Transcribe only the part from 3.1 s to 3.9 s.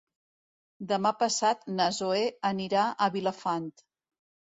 Vilafant.